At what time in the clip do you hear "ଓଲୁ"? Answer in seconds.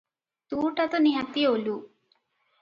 1.51-1.77